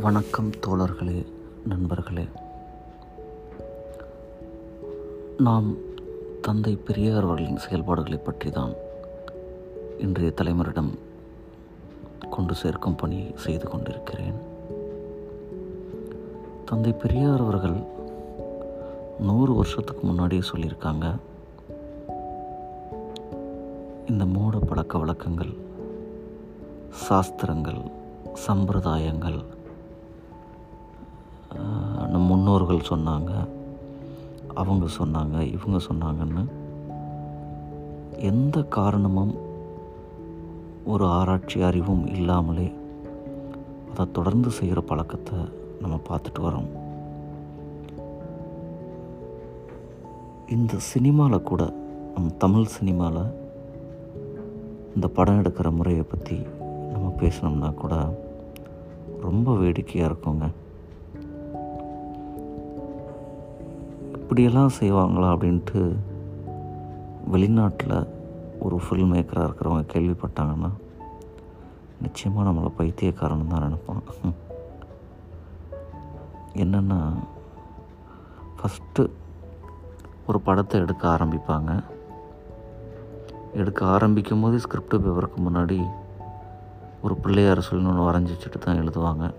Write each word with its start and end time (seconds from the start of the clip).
வணக்கம் 0.00 0.50
தோழர்களே 0.66 1.26
நண்பர்களே. 1.66 2.28
நாம் 5.36 5.76
தந்தை 6.42 6.76
பெரியார் 6.76 7.22
அவர்களின் 7.22 7.56
செயல்பாடுகளை 7.56 8.18
பற்றி 8.18 8.50
தான் 8.50 8.72
இன்றைய 9.98 10.32
தலைமுறையிடம் 10.36 10.90
கொண்டு 12.30 12.54
சேர்க்கும் 12.54 12.94
பணி 12.94 13.30
செய்து 13.34 13.68
கொண்டிருக்கிறேன். 13.68 14.38
தந்தை 16.64 16.92
பெரியார் 16.92 17.40
அவர்கள் 17.40 17.78
நூறு 19.18 19.54
வருஷத்துக்கு 19.54 20.06
முன்னாடியே 20.06 20.42
சொல்லியிருக்காங்க 20.54 21.16
இந்த 24.06 24.24
மூட 24.24 24.58
பழக்க 24.58 24.98
வழக்கங்கள் 24.98 25.54
சாஸ்திரங்கள் 26.90 27.80
சம்பிரதாயங்கள் 28.46 29.56
நம் 32.18 32.26
முன்னோர்கள் 32.26 32.86
சொன்னாங்க 32.88 33.32
அவங்க 34.54 34.86
சொன்னாங்க 34.98 35.56
இவங்க 35.56 35.78
சொன்னாங்கன்னு 35.88 36.42
எந்த 38.18 38.62
காரணமும் 38.62 39.34
ஒரு 40.86 41.06
ஆராய்ச்சி 41.06 41.62
அறிவும் 41.62 42.06
இல்லாமலே 42.06 42.72
அதை 43.90 44.06
தொடர்ந்து 44.12 44.50
செய்கிற 44.50 44.80
பழக்கத்தை 44.80 45.38
நம்ம 45.80 46.00
பார்த்துட்டு 46.08 46.42
வரோம். 46.42 46.70
இந்த 50.48 50.74
சினிமாவில் 50.76 51.42
கூட 51.42 51.72
நம் 52.14 52.36
தமிழ் 52.36 52.64
சினிமாவில் 52.64 53.34
இந்த 54.94 55.08
படம் 55.08 55.42
எடுக்கிற 55.42 55.70
முறையை 55.70 56.02
பற்றி 56.02 56.38
நம்ம 56.92 57.14
பேசினோம்னா 57.20 57.74
கூட 57.74 57.96
ரொம்ப 59.20 59.54
வேடிக்கையாக 59.54 60.14
இருக்குங்க. 60.14 60.48
இப்படியெல்லாம் 64.28 64.72
செய்வாங்களா 64.78 65.28
அப்படின்ட்டு 65.34 65.82
வெளிநாட்டில் 67.32 67.94
ஒரு 68.64 68.76
ஃபில்ம் 68.82 69.12
மேக்கராக 69.12 69.46
இருக்கிறவங்க 69.46 69.84
கேள்விப்பட்டாங்கன்னா 69.92 70.68
நிச்சயமாக 72.02 72.44
நம்மளை 72.48 72.70
பைத்தியக்காரன் 72.78 73.46
தான் 73.52 73.64
நினைப்பான். 73.66 74.02
என்னென்னா 76.64 76.98
ஃபஸ்ட்டு 78.58 79.06
ஒரு 80.26 80.40
படத்தை 80.48 80.80
எடுக்க 80.80 81.08
ஆரம்பிப்பாங்க. 81.14 81.70
எடுக்க 83.62 83.86
ஆரம்பிக்கும் 83.94 84.40
போது 84.40 84.60
ஸ்கிரிப்ட் 84.66 85.02
பேப்பருக்கு 85.06 85.40
முன்னாடி 85.48 85.78
ஒரு 87.02 87.16
பிள்ளையார் 87.24 87.66
சொல்லி 87.70 87.88
ஒன்று 87.94 88.08
வரைஞ்சி 88.10 88.34
வச்சுட்டு 88.34 88.60
தான் 88.66 88.82
எழுதுவாங்க. 88.82 89.32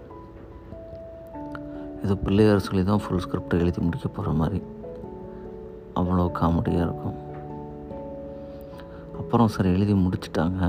இது 2.03 2.17
பிள்ளையார் 2.25 2.67
சொல்லி 2.69 2.85
தான் 2.91 3.05
ஃபுல் 3.05 3.23
ஸ்கிரிப்ட் 3.27 3.61
எழுதி 3.61 3.81
முடிக்க 3.85 4.07
போகிற 4.07 4.35
மாதிரி. 4.41 4.61
அவ்வளோ 5.99 6.25
காமெடியாக 6.39 6.87
இருக்கும். 6.87 7.17
அப்புறம் 9.17 9.53
சரி 9.55 9.69
எழுதி 9.69 9.93
முடிச்சிட்டாங்க. 9.93 10.59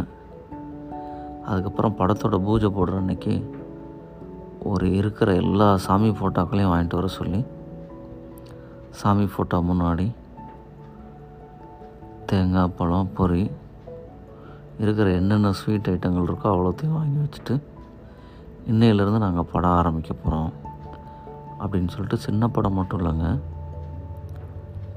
அதுக்கப்புறம் 1.47 1.97
படத்தோட 1.99 2.39
பூஜை 2.45 2.69
போடுற 2.69 2.97
அன்னைக்கு 2.97 3.35
ஒரு 4.71 4.87
இருக்கிற 4.95 5.35
எல்லா 5.35 5.69
சாமி 5.77 6.09
ஃபோட்டோக்களையும் 6.09 6.73
வாங்கிட்டு 6.73 6.99
வர 6.99 7.09
சொல்லி 7.19 7.41
சாமி 9.01 9.27
ஃபோட்டோ 9.33 9.59
முன்னாடி 9.69 10.07
தேங்காய் 12.27 12.75
பழம் 12.79 13.15
பொரி 13.19 13.45
இருக்கிற 14.79 15.07
என்னென்ன 15.11 15.53
ஸ்வீட் 15.53 15.89
ஐட்டங்கள் 15.89 16.27
இருக்கோ 16.29 16.49
அவ்வளோத்தையும் 16.53 16.99
வாங்கி 16.99 17.19
வச்சுட்டு 17.23 17.55
இன்னையிலேருந்து 18.71 19.25
நாங்கள் 19.25 19.49
படம் 19.53 19.79
ஆரம்பிக்க 19.79 20.13
போகிறோம் 20.13 20.53
அப்படின்னு 21.63 21.93
சொல்லிட்டு 21.95 22.19
சின்ன 22.27 22.49
படம் 22.49 22.79
மட்டும் 22.79 23.01
இல்லைங்க. 23.01 23.29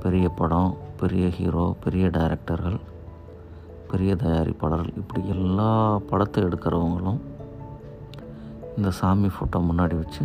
பெரிய 0.03 0.27
படம் 0.29 0.71
பெரிய 1.01 1.25
ஹீரோ 1.37 1.65
பெரிய 1.83 2.05
டைரக்டர்கள் 2.07 2.79
பெரிய 3.91 4.11
தயாரிப்பாளர்கள் 4.15 4.97
இப்படி 5.01 5.21
எல்லா 5.27 5.69
படத்தை 6.09 6.43
எடுக்கிறவங்களும் 6.43 7.19
இந்த 8.77 8.89
சாமி 8.99 9.29
ஃபோட்டோ 9.35 9.59
முன்னாடி 9.69 9.95
வச்சு 9.99 10.23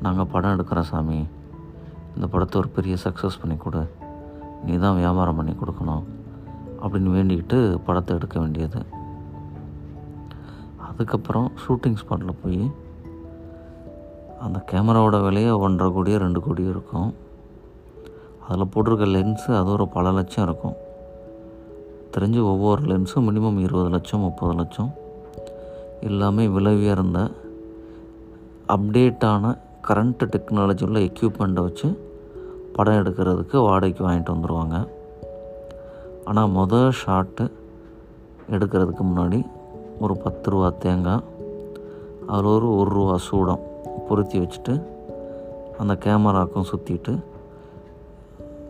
நாங்கள் 0.00 0.30
படம் 0.32 0.54
எடுக்கிறோம் 0.56 0.90
சாமி 0.90 1.18
இந்த 2.14 2.26
படத்தை 2.26 2.56
ஒரு 2.60 2.68
பெரிய 2.68 2.96
சக்ஸஸ் 3.04 3.40
பண்ணி 3.40 3.56
கொடு 3.56 3.82
நீ 4.64 4.74
தான் 4.78 4.98
வியாபாரம் 5.00 5.38
பண்ணி 5.38 5.54
கொடுக்கணும் 5.60 6.04
அப்படின்னு 6.82 7.10
வேண்டிக்கிட்டு 7.16 7.58
படத்தை 7.86 8.16
எடுக்க 8.16 8.36
வேண்டியது. 8.40 8.80
அதுக்கப்புறம் 10.88 11.48
ஷூட்டிங் 11.62 12.00
ஸ்பாட்டில் 12.00 12.40
போய் 12.42 12.62
அந்த 14.40 14.58
கேமராவோட 14.72 15.18
விலையே 15.26 15.52
ஒன்றரை 15.66 15.90
கோடியோ 15.92 16.16
ரெண்டு 16.18 16.40
கோடியோ 16.40 16.70
இருக்கும். 16.74 17.10
அதில் 18.48 18.70
போட்டிருக்க 18.74 19.06
லென்ஸு 19.16 19.58
அது 19.58 19.70
ஒரு 19.70 19.88
பல 19.88 20.12
லட்சம் 20.12 20.44
இருக்கும். 20.44 20.76
தெரிஞ்சு 22.16 22.42
ஒவ்வொரு 22.42 22.82
லென்ஸும் 22.82 23.26
மினிமம் 23.28 23.58
இருபது 23.58 23.88
லட்சம் 23.88 24.20
முப்பது 24.20 24.54
லட்சம். 24.54 24.94
எல்லாமே 26.00 26.48
விலை 26.48 26.74
உயர்ந்த 26.76 27.30
அப்டேட்டான 28.68 29.58
கரண்ட் 29.88 30.22
டெக்னாலஜி 30.24 30.84
உள்ள 30.84 30.98
எக்யூப்மெண்ட்டை 30.98 31.62
வச்சு 31.62 31.88
படம் 32.72 32.94
எடுக்கிறதுக்கு 32.94 33.56
வாடகைக்கு 33.56 34.08
வாங்கிட்டு 34.08 34.34
வந்துடுவாங்க 34.34 34.88
ஆனால் 36.24 36.50
மொதல் 36.50 36.92
ஷாட்டு 37.06 37.50
எடுக்கிறதுக்கு 38.50 39.04
முன்னாடி 39.10 39.46
ஒரு 40.00 40.16
பத்து 40.16 40.50
ரூபா 40.50 40.72
தேங்காய் 40.78 41.22
அதில் 42.26 42.44
ஒரு 42.44 42.76
ஒரு 42.76 42.90
ரூபா 42.90 43.16
சூடம் 43.16 43.62
பொருத்தி 44.08 44.38
வச்சுட்டு 44.38 44.82
அந்த 45.78 45.94
கேமராக்கும் 45.94 46.70
சுற்றிட்டு 46.72 47.18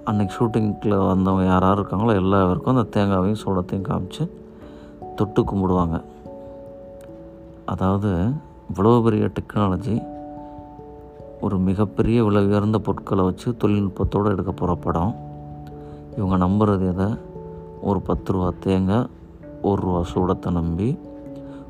அன்றைக்கி 0.07 0.33
ஷூட்டிங்கில் 0.39 1.07
வந்தவங்க 1.07 1.45
யார் 1.45 1.63
யார் 1.63 1.79
இருக்காங்களோ 1.79 2.15
எல்லாருக்கும் 2.15 2.77
அந்த 2.77 3.01
தேங்காவையும் 3.01 3.41
சூடத்தையும் 3.45 3.87
காமிச்சு 3.89 4.31
தொட்டு 5.17 5.43
கும்பிடுவாங்க. 5.43 6.03
அதாவது 7.65 8.11
இவ்வளோ 8.71 9.03
பெரிய 9.03 9.29
டெக்னாலஜி 9.29 10.03
ஒரு 11.41 11.59
மிகப்பெரிய 11.59 12.25
விலை 12.25 12.47
உயர்ந்த 12.47 12.79
பொருட்களை 12.79 13.25
வச்சு 13.25 13.57
தொழில்நுட்பத்தோடு 13.57 14.31
எடுக்க 14.31 14.53
போகிற 14.53 14.75
படம். 14.75 15.15
இவங்க 16.17 16.37
நம்புறது 16.47 16.89
எதை? 16.89 17.07
ஒரு 17.83 18.01
பத்து 18.01 18.33
ரூபா 18.33 18.53
தேங்காய் 18.61 19.07
ஒரு 19.63 19.83
ரூபா 19.83 20.03
சூடத்தை 20.15 20.51
நம்பி 20.51 20.99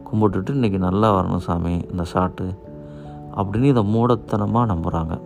கும்பிட்டுட்டு 0.06 0.56
இன்றைக்கி 0.56 0.78
நல்லா 0.78 1.20
வரணும் 1.20 1.46
சாமி 1.48 1.84
இந்த 1.90 2.04
ஷாட்டு 2.12 2.48
அப்படின்னு 3.36 3.64
இதை 3.64 3.96
மூடத்தனமாக 3.96 4.70
நம்புகிறாங்க 4.72 5.20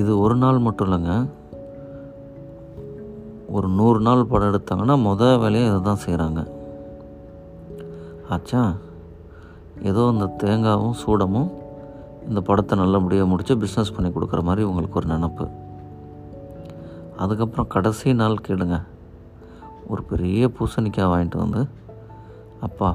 இது 0.00 0.12
ஒரு 0.24 0.36
நாள் 0.42 0.64
மட்டும் 0.66 0.86
இல்லைங்க. 0.86 1.12
ஒரு 3.56 3.68
நூறு 3.78 4.00
நாள் 4.06 4.28
படம் 4.30 4.50
எடுத்தாங்கன்னா 4.50 4.96
மொதல் 5.08 5.40
வேலையை 5.42 5.66
இதை 5.68 5.78
தான் 5.88 6.02
செய்கிறாங்க 6.06 6.40
ஆச்சா 8.34 8.62
ஏதோ 9.90 10.02
இந்த 10.14 10.26
தேங்காவும் 10.42 10.98
சூடமும் 11.02 11.50
இந்த 12.28 12.40
படத்தை 12.48 12.74
நல்லபடியாக 12.78 13.30
முடித்து 13.30 13.54
பிஸ்னஸ் 13.62 13.94
பண்ணி 13.96 14.10
கொடுக்குற 14.12 14.40
மாதிரி 14.48 14.62
உங்களுக்கு 14.70 14.98
ஒரு 15.00 15.08
நினப்பு. 15.14 15.46
அதுக்கப்புறம் 17.22 17.72
கடைசி 17.74 18.14
நாள் 18.20 18.44
கேளுங்க. 18.46 18.78
ஒரு 19.92 20.02
பெரிய 20.12 20.48
பூசணிக்காய் 20.56 21.10
வாங்கிட்டு 21.12 21.38
வந்து 21.44 21.60
அப்பா 22.66 22.88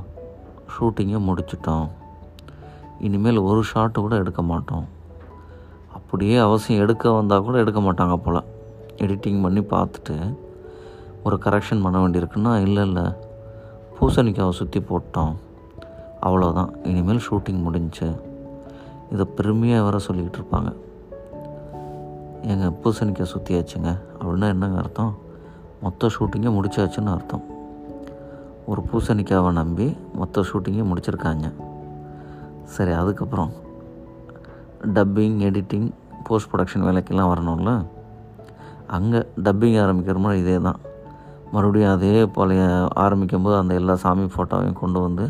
ஷூட்டிங்கை 0.73 1.19
முடிச்சிட்டோம். 1.29 1.87
இனிமேல் 3.07 3.45
ஒரு 3.49 3.61
ஷாட்டு 3.71 3.99
கூட 4.05 4.15
எடுக்க 4.23 4.41
மாட்டோம். 4.51 4.85
அப்படியே 6.11 6.37
அவசியம் 6.37 6.81
எடுக்க 6.81 7.11
வந்தால் 7.11 7.41
கூட 7.41 7.57
எடுக்க 7.57 7.79
மாட்டாங்க 7.79 8.15
போல். 8.15 8.43
எடிட்டிங் 8.97 9.41
பண்ணி 9.41 9.59
பார்த்துட்டு 9.59 10.35
ஒரு 11.23 11.35
கரெக்ஷன் 11.35 11.81
பண்ண 11.81 11.97
வேண்டியிருக்குன்னா 11.99 12.61
இல்லை 12.61 12.85
இல்லை. 12.85 13.03
பூசணிக்காவை 13.99 14.49
சுற்றி 14.49 14.79
போட்டோம். 14.79 15.35
அவ்வளோதான் 16.21 16.85
இனிமேல் 16.85 17.21
ஷூட்டிங் 17.29 17.61
முடிஞ்சுச்சு 17.67 18.19
இதை 19.11 19.25
பெருமையாக 19.25 19.83
வேற 19.83 19.97
சொல்லிக்கிட்டு 20.07 20.39
இருப்பாங்க. 20.41 20.75
எங்கள் 22.41 22.75
பூசணிக்காய் 22.83 23.31
சுற்றியாச்சுங்க 23.33 23.99
அப்படின்னா 24.19 24.47
என்னங்க 24.47 24.77
அர்த்தம்? 24.77 25.17
மொத்த 25.81 26.07
ஷூட்டிங்கே 26.07 26.51
முடிச்சாச்சுன்னு 26.57 27.15
அர்த்தம். 27.15 27.43
ஒரு 28.65 28.83
பூசணிக்காவை 28.91 29.51
நம்பி 29.51 29.97
மொத்த 30.13 30.41
ஷூட்டிங்கே 30.41 30.85
முடிச்சிருக்காங்க. 30.91 31.53
சரி 32.63 32.91
அதுக்கப்புறம். 32.91 33.51
டப்பிங் 34.93 35.39
எடிட்டிங் 35.49 35.89
போஸ்ட் 36.27 36.49
ப்ரொடக்ஷன் 36.51 36.85
வேலைக்கெல்லாம் 36.87 37.31
வரணும்ல? 37.33 37.71
அங்கே 38.87 39.19
டப்பிங் 39.43 39.77
ஆரம்பிக்கிற 39.83 40.17
மாதிரி 40.17 40.41
இதே 40.41 40.57
தான் 40.59 40.79
மறுபடியும் 41.51 41.91
அதே 41.91 42.25
பழைய 42.25 42.87
ஆரம்பிக்கும் 43.03 43.41
போது 43.41 43.55
அந்த 43.57 43.73
எல்லா 43.73 43.95
சாமி 43.95 44.25
ஃபோட்டோவையும் 44.35 44.79
கொண்டு 44.81 44.99
வந்து 44.99 45.25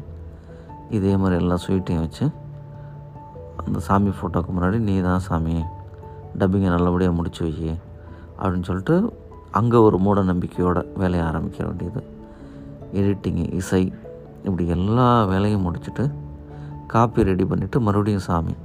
இதே 0.89 1.17
மாதிரி 1.17 1.35
எல்லா 1.41 1.55
ஸ்வீட்டையும் 1.65 1.99
வச்சு 1.99 2.25
அந்த 3.65 3.79
சாமி 3.79 4.11
ஃபோட்டோக்கு 4.17 4.51
முன்னாடி 4.57 4.79
நீ 4.79 5.01
தான் 5.01 5.19
சாமி 5.19 5.55
டப்பிங்கை 6.39 6.69
நல்லபடியாக 6.69 7.15
முடிச்சு 7.15 7.43
வை 7.43 7.77
அப்படின்னு 8.41 8.63
சொல்லிட்டு 8.63 8.95
அங்கே 9.51 9.77
ஒரு 9.77 9.97
மூட 9.97 10.19
நம்பிக்கையோட 10.21 10.79
வேலையை 10.97 11.27
ஆரம்பிக்க 11.27 11.65
வேண்டியது. 11.65 12.01
எடிட்டிங்கு 12.93 13.53
இசை 13.53 13.93
இப்படி 14.43 14.67
எல்லா 14.67 15.23
வேலையும் 15.23 15.65
முடிச்சுட்டு 15.65 16.03
காப்பி 16.87 17.23
ரெடி 17.23 17.43
பண்ணிவிட்டு 17.43 17.79
மறுபடியும் 17.79 18.25
சாமி. 18.27 18.55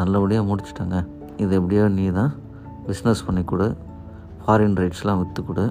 நல்லபடியாக 0.00 0.48
முடிச்சிட்டேங்க. 0.50 0.98
இது 1.42 1.52
எப்படியோ 1.58 1.84
நீ 1.98 2.04
தான் 2.18 2.32
பிஸ்னஸ் 2.86 3.24
பண்ணி 3.26 3.42
கொடு 3.50 3.68
ஃபாரின் 4.42 4.76
ரைட்ஸ்லாம் 4.80 5.20
விற்று 5.22 5.40
கொடு 5.48 5.64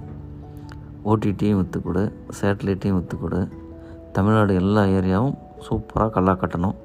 ஓடிடியும் 1.12 1.60
விற்று 1.60 1.80
கொடு 1.86 2.04
சேட்டலைட்டையும் 2.40 2.98
விற்று 3.00 3.16
கொடு 3.24 3.42
தமிழ்நாடு 4.16 4.54
எல்லா 4.62 4.84
ஏரியாவும் 4.98 5.38
சூப்பராக 5.66 6.14
கல்லா 6.16 6.34
கட்டணும். 6.42 6.78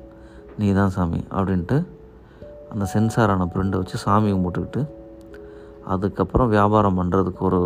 நீ 0.60 0.68
தான் 0.78 0.94
சாமி 0.96 1.20
அப்படின்ட்டு 1.36 1.76
அந்த 2.72 2.84
சென்சாரான 2.92 3.46
பிரிண்டை 3.52 3.78
வச்சு 3.80 3.96
சாமி 4.04 4.28
கும்பிட்டுக்கிட்டு 4.34 4.82
அதுக்கப்புறம் 5.92 6.52
வியாபாரம் 6.54 6.98
பண்ணுறதுக்கு 7.00 7.42
ஒரு 7.48 7.60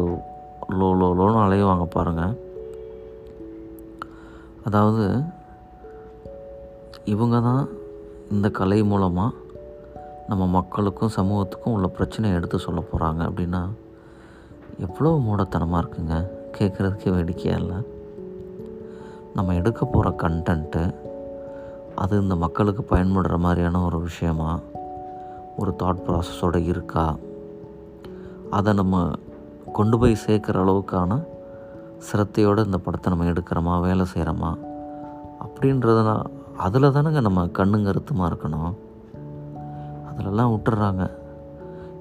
லோ 0.79 0.89
லோ 1.01 1.09
லோன்னு 1.19 1.41
அலையுவாங்க 1.45 1.85
பாருங்கள் 1.97 2.35
அதாவது 4.69 5.05
இவங்க 7.15 7.37
தான் 7.49 7.65
இந்த 8.35 8.47
கலை 8.59 8.79
மூலமாக 8.93 9.37
நம்ம 10.29 10.47
மக்களுக்கும் 10.47 11.15
சமூகத்துக்கும் 11.17 11.73
உள்ள 11.73 11.87
பிரச்சனையை 11.87 12.39
எடுத்து 12.39 12.59
சொல்ல 12.59 12.81
போகிறாங்க 12.81 13.23
அப்படின்னா 13.29 13.69
எவ்வளோ 14.79 15.11
மூடத்தனமாக 15.27 15.83
இருக்குங்க? 15.83 16.29
கேட்குறதுக்கே 16.59 17.11
வேடிக்கையாக 17.15 17.63
இல்லை. 17.63 17.77
நம்ம 19.35 19.55
எடுக்க 19.55 19.85
போகிற 19.85 20.15
கண்டென்ட்டு 20.19 20.95
அது 21.95 22.21
இந்த 22.21 22.37
மக்களுக்கு 22.37 22.97
பயன்படுற 22.97 23.39
மாதிரியான 23.39 23.85
ஒரு 23.85 24.01
விஷயமா? 24.01 24.61
ஒரு 25.57 25.75
தாட் 25.79 26.03
ப்ராசஸோடு 26.07 26.67
இருக்கா? 26.67 27.17
அதை 28.51 28.73
நம்ம 28.73 29.11
கொண்டு 29.73 29.99
போய் 29.99 30.17
சேர்க்குற 30.27 30.57
அளவுக்கான 30.65 31.25
சிரத்தையோடு 32.13 32.65
இந்த 32.65 32.79
படத்தை 32.79 33.13
நம்ம 33.13 33.31
எடுக்கிறோமா? 33.31 33.81
வேலை 33.81 34.07
செய்கிறோமா 34.15 34.59
அப்படின்றதுனா 35.45 36.25
அதில் 36.57 36.91
தானேங்க 36.91 37.21
நம்ம 37.21 37.47
கண்ணுங்கருத்துமாக 37.47 38.33
இருக்கணும்? 38.33 38.75
அதிலெல்லாம் 40.17 40.53
விட்டுறாங்க. 40.53 41.11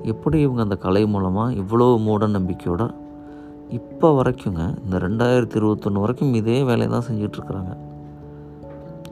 எப்படி 0.04 0.40
இவங்க 0.40 0.62
அந்த 0.62 0.76
கலை 0.76 1.08
மூலமாக 1.08 1.54
இவ்வளோ 1.54 1.88
மூட 2.00 2.28
நம்பிக்கையோட 2.28 2.84
இப்போ 3.70 4.08
வரைக்குங்க 4.18 4.64
இந்த 4.84 4.98
ரெண்டாயிரத்தி 4.98 5.56
இருபத்தொன்று 5.56 6.00
வரைக்கும் 6.00 6.34
இதே 6.34 6.64
வேலையை 6.64 6.88
தான் 6.88 7.08
செஞ்சிட்ருக்குறாங்க. 7.10 7.74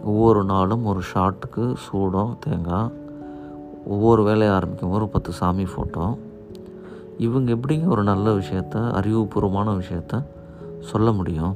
ஒவ்வொரு 0.04 0.44
நாளும் 0.44 0.86
ஒரு 0.86 1.02
ஷாட்டுக்கு 1.14 1.76
சூடம் 1.86 2.38
தேங்காய் 2.40 2.92
ஒவ்வொரு 3.86 4.24
வேலையை 4.24 4.56
ஆரம்பிக்கும் 4.56 4.92
ஒரு 4.92 5.08
பத்து 5.08 5.32
சாமி 5.32 5.64
ஃபோட்டோ 5.64 6.18
இவங்க 7.18 7.54
எப்படிங்க 7.54 7.88
ஒரு 7.88 8.04
நல்ல 8.04 8.34
விஷயத்த 8.34 8.76
அறிவுபூர்வமான 9.00 9.82
விஷயத்த 9.82 10.24
சொல்ல 10.80 11.12
முடியும்? 11.12 11.56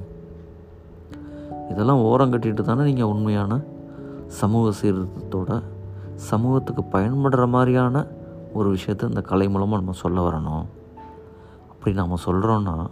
இதெல்லாம் 1.70 2.02
ஓரம் 2.02 2.34
கட்டிட்டு 2.34 2.62
தானே 2.62 2.84
நீங்கள் 2.84 3.06
உண்மையான 3.06 3.62
சமூக 4.28 4.72
சீர்திருத்தத்தோட 4.82 5.62
சமூகத்துக்கு 6.18 6.84
பயன்படுற 6.92 7.48
மாதிரியான 7.48 8.06
ஒரு 8.54 8.76
விஷயத்த 8.76 9.08
இந்த 9.08 9.22
கலை 9.22 9.50
மூலமாக 9.50 9.76
நம்ம 9.76 9.92
சொல்ல 9.92 10.30
வரணும். 10.30 10.66
அப்படி 11.72 11.96
நாம் 11.96 12.24
சொல்கிறோன்னா 12.26 12.88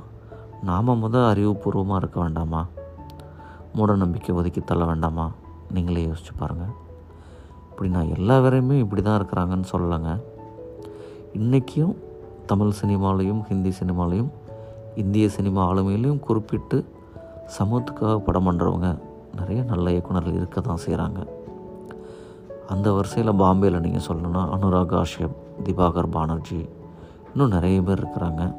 நாம் 0.63 0.91
முதல் 0.97 1.29
அறிவுபூர்வமாக 1.33 1.95
இருக்க 1.95 2.19
வேண்டாமா? 2.19 2.65
மூட 3.73 3.95
நம்பிக்கை 3.95 4.35
ஒதுக்கி 4.35 4.61
தள்ள 4.61 4.85
வேண்டாமா? 4.85 5.31
நீங்களே 5.71 6.05
யோசிச்சு 6.05 6.33
பாருங்கள் 6.37 6.73
இப்படி 7.69 7.89
நான் 7.89 8.13
எல்லா 8.15 8.39
வேறையுமே 8.39 8.79
இப்படி 8.79 9.01
தான் 9.01 9.19
இருக்கிறாங்கன்னு 9.19 9.71
சொல்லலைங்க. 9.71 10.21
இன்றைக்கும் 11.33 11.95
தமிழ் 12.45 12.73
சினிமாலையும் 12.81 13.41
ஹிந்தி 13.41 13.73
சினிமாலையும் 13.79 14.29
இந்திய 14.95 15.29
சினிமா 15.29 15.73
ஆளுமையிலையும் 15.73 16.19
குறிப்பிட்டு 16.19 16.85
சமூகத்துக்காக 17.57 18.17
படம் 18.17 18.47
பண்ணுறவங்க 18.47 18.97
நிறைய 19.35 19.63
நல்ல 19.63 19.91
இயக்குநர்கள் 19.91 20.33
இருக்க 20.33 20.61
தான் 20.61 20.83
செய்கிறாங்க 20.85 21.27
அந்த 22.67 22.91
வரிசையில் 22.91 23.33
பாம்பேயில் 23.33 23.79
நீங்கள் 23.79 24.01
சொல்லணும்னா 24.01 24.39
அனுராக் 24.39 24.85
காஷ்யப் 24.85 25.35
திவாகர் 25.63 26.11
பானர்ஜி 26.11 26.69
இன்னும் 27.33 27.49
நிறைய 27.49 27.81
பேர் 27.81 28.05
இருக்கிறாங்க. 28.05 28.55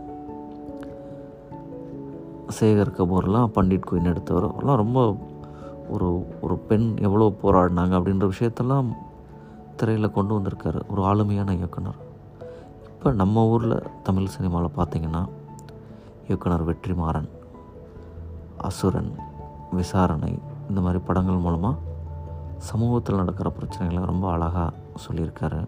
சேகர் 2.61 2.93
கபூர்லாம் 2.99 3.51
பண்டிட் 3.55 3.83
குயின் 3.91 4.05
எடுத்தவர். 4.05 4.55
எல்லாம் 4.59 4.77
ரொம்ப 4.77 5.17
ஒரு 5.89 6.27
ஒரு 6.41 6.57
பெண் 6.57 6.97
எவ்வளோ 7.01 7.33
போராடினாங்க 7.43 7.97
அப்படின்ற 7.99 8.31
விஷயத்தெல்லாம் 8.31 8.85
திரையில் 9.77 10.11
கொண்டு 10.11 10.39
வந்திருக்காரு. 10.39 10.81
ஒரு 10.89 11.03
ஆளுமையான 11.03 11.51
இயக்குனர். 11.51 12.05
இப்போ 12.87 13.13
நம்ம 13.13 13.47
ஊரில் 13.47 13.83
தமிழ் 14.03 14.27
சினிமாவில் 14.27 14.71
பார்த்திங்கன்னா 14.77 15.27
இயக்குனர் 16.27 16.69
வெற்றிமாறன் 16.69 17.29
அசுரன் 18.59 19.13
விசாரணை 19.73 20.39
இந்த 20.69 20.81
மாதிரி 20.81 21.03
படங்கள் 21.07 21.37
மூலமாக 21.37 21.77
சமூகத்தில் 22.59 23.17
நடக்கிற 23.17 23.53
பிரச்சனைகளை 23.59 24.05
ரொம்ப 24.05 24.31
அழகாக 24.31 24.73
சொல்லியிருக்காரு. 25.09 25.67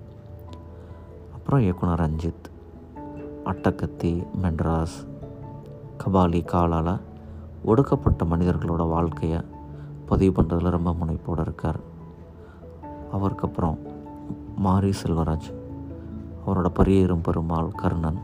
அப்புறம் 1.32 1.60
இயக்குனர் 1.60 2.00
ரஞ்சித் 2.00 2.50
அட்டக்கத்தி 3.44 4.26
மெட்ராஸ் 4.42 5.06
கபாலி 6.04 6.44
காலால் 6.44 7.00
ஒடுக்கப்பட்ட 7.64 8.24
மனிதர்களோட 8.24 8.88
வாழ்க்கையை 8.88 9.40
பதிவு 10.06 10.42
பண்ணுறதுல 10.42 10.70
ரொம்ப 10.70 10.96
முனைப்போடு 11.00 11.40
இருக்கார். 11.40 11.80
அவருக்கு 13.12 13.46
அப்புறம் 13.46 13.78
மாரி 14.56 14.92
செல்வராஜ் 15.02 15.54
அவரோட 16.46 16.66
பரியேறும் 16.74 17.22
பெருமாள் 17.22 17.68
கர்ணன் 17.68 18.18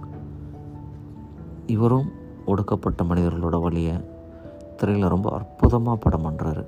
இவரும் 1.67 2.11
ஒடுக்கப்பட்ட 2.47 3.05
மனிதர்களோட 3.05 3.61
வழியை 3.61 4.01
திரையில் 4.77 5.09
ரொம்ப 5.09 5.33
அற்புதமாக 5.33 5.99
படம் 5.99 6.27
பண்ணுறாரு 6.27 6.67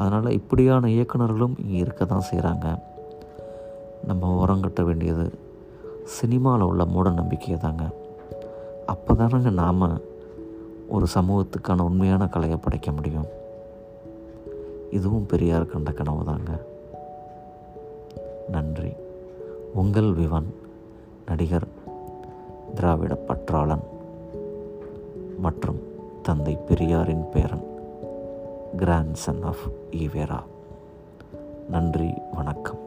அதனால் 0.00 0.32
இப்படியான 0.32 0.88
இயக்குநர்களும் 0.88 1.54
இங்கே 1.58 1.76
இருக்க 1.76 2.04
தான் 2.04 2.28
செய்கிறாங்க. 2.32 2.78
நம்ம 4.06 4.44
உரங்கட்ட 4.44 4.82
வேண்டியது 4.82 5.32
சினிமாவில் 6.04 6.66
உள்ள 6.66 6.84
மூட 6.84 7.10
நம்பிக்கையை 7.10 7.58
தாங்க. 7.58 7.84
அப்போ 8.86 9.14
தானங்க 9.14 9.50
நாம் 9.50 10.00
ஒரு 10.88 11.06
சமூகத்துக்கான 11.14 11.80
உண்மையான 11.80 12.26
கலையை 12.26 12.58
படைக்க 12.58 12.92
முடியும். 12.92 13.26
இதுவும் 14.90 15.26
பெரியார் 15.26 15.66
கண்ட 15.66 15.90
கனவு 15.90 16.24
தாங்க. 16.24 16.50
நன்றி. 18.48 18.92
உங்கள் 19.74 20.12
விவன் 20.12 20.54
நடிகர் 21.26 21.68
திராவிட 22.74 23.18
பற்றாளன் 23.28 23.84
மற்றும் 25.38 25.80
தந்தை 26.22 26.58
பெரியாரின் 26.68 27.28
பேரன். 27.32 27.69
கிராண்ட் 28.76 29.14
சன் 29.14 29.42
ஆஃப் 29.42 29.62
ஈவேரா 29.90 30.42
நன்றி 31.68 32.12
வணக்கம். 32.32 32.78